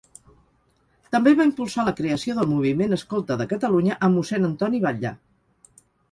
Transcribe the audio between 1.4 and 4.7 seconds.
va impulsar la creació del moviment escolta de Catalunya, amb mossèn